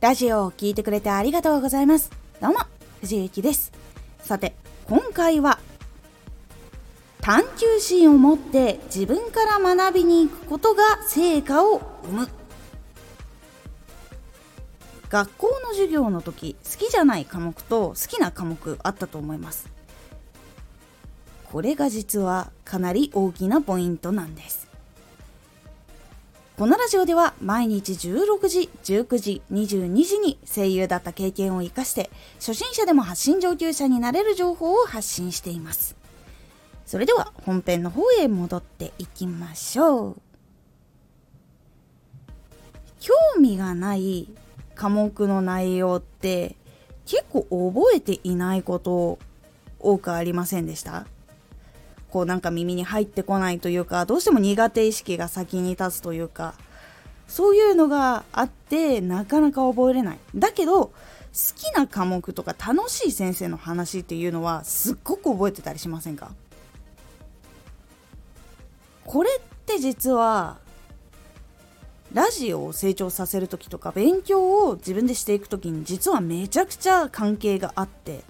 [0.00, 2.12] ラジオを聴いてくれてありがとうございます。
[2.40, 2.58] どうも、
[3.00, 3.72] 藤幸です。
[4.22, 4.54] さて、
[4.86, 5.58] 今回は、
[7.20, 12.28] 探求心を持って自分から学びに行くことが成果を生む。
[15.10, 19.68] 学校の授業の時、好きじゃない科目と好きな科目あったと思います。
[21.50, 24.67] これが実はかなり大きなポイントなんです。
[26.58, 35.94] このラジオでは毎日16時、19時、22時に声優だった経験を活かして初心者でも発信上級者になれる情報を発信しています。
[36.84, 40.16] それでは本編の方へ戻っていきましょう。
[42.98, 44.26] 興味がない
[44.74, 46.56] 科目の内容って
[47.06, 49.20] 結構覚えていないこと
[49.78, 51.06] 多くありませんでした？
[52.10, 56.54] こうなんか耳に入ってこないというかどうしても苦手意識が先に立つというか
[57.26, 60.18] そういうのがあってなかなか覚えれない。
[60.34, 60.92] だけど好
[61.54, 66.32] きな科目とか楽しい先生の話っていうのはすっごく覚えてたりしませんか？
[69.04, 70.56] これって実は
[72.14, 78.22] ラジオを成長させる時とか勉強を自分でしていく時に実はめちゃくちゃ関係があって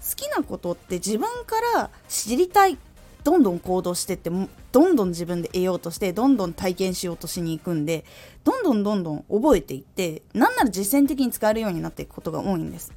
[0.00, 2.76] 好きなことって自分から知りたい
[3.24, 4.30] どんどん行動してって
[4.72, 8.04] どんどん自分で得ようとしてどんどん体験しようとしに行くんで
[8.44, 12.92] どんどんどんどん覚えていってなんなら実践的に使えるようになっていくことが多いんです。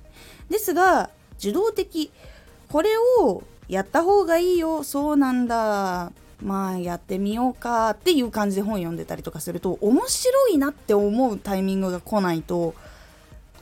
[0.50, 2.12] ですが受動的
[2.70, 12.76] これをやった方がいいよそうなんだまあやってみようかっていう感じで本読んでたりとかすると面白いなって思うタイミングが来ないと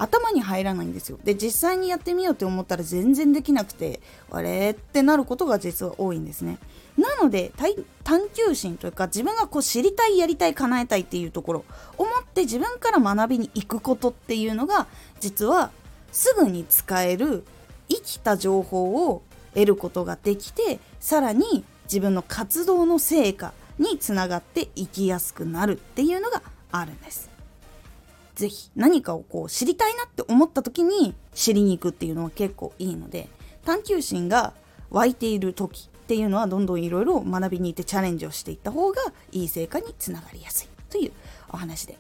[0.01, 1.19] 頭に入らないんですよ。
[1.23, 4.71] で実際にやってみようって思ったら全然できなくてあれ？
[4.71, 6.57] ってなることが実は多いんですね。
[6.97, 7.51] なので
[8.03, 11.65] 探求心というか自分がこう知りたいやりたい叶えたいっていうところ
[11.97, 14.87] 思って自分から学びに行くことっていうのが
[15.19, 15.69] 実は
[16.11, 17.43] すぐに使える
[17.87, 19.21] 生きた情報を
[19.53, 26.41] 得ることができてさらに自分の活動の成果につながっていきやすくなるっていうのが
[26.71, 27.29] あるんです。
[28.41, 33.27] 是非何かをこう知りたいなって思った時に知りに行くっていうのは結構いいので
[33.63, 34.53] 探求心が
[34.89, 41.11] 湧いている時っていうのはどんどんいろいろ学びに行ってチャレンジをしていった方がいい成果につながりやすいという
[41.49, 41.97] お話で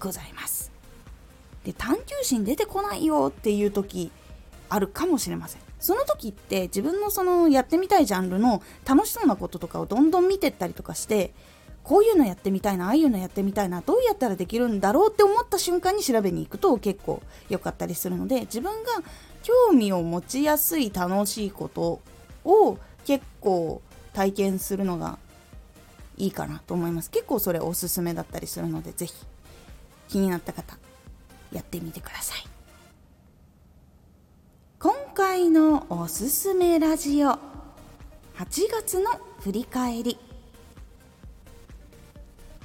[0.00, 0.72] ございます。
[1.64, 4.10] で探求心出てこないよっていう時
[4.68, 5.62] あるかもしれません。
[5.78, 11.34] その時って自分のそのやってみたいジャンルの楽しそうなこととかをどんどん見てったりとかして
[11.84, 18.90] こういうのやってみたいなああいうのやってみたいなどうやったらできるんだろうって思った瞬間に調べに行くと結構良かったりするので自分が
[19.42, 22.00] 興味を持ちやすい楽しいこと
[22.44, 23.82] を結構
[24.12, 25.18] 体験するのが
[26.16, 27.10] いいかなと思います。
[27.10, 29.14] 結構それおすすめだったりするので是非
[30.08, 30.76] 気になった方
[31.50, 32.46] やってみてください。
[34.78, 37.38] 今回のおすすめラジオ8
[38.70, 39.10] 月の
[39.40, 40.31] 振り返り。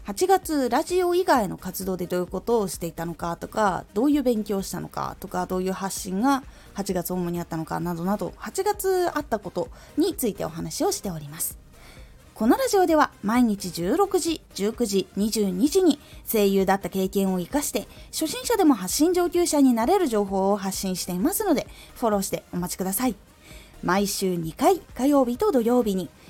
[0.07, 6.45] 8月ラジオ以外の活動でどういうことをしていたのかとかどういう勉強をしたのかとかどういう発信が
[6.75, 11.57] 8月主にあったのかなどなど8月あったことについてお話をしております。
[12.35, 15.99] このラジオでは毎日16時、19時、22時に
[16.31, 23.15] 声優だった経験を活かして初心者でも発信上級者になれる情報を発信していますのでフォローしてお待ちください。
[23.83, 26.09] 毎週2回火曜日と土曜日に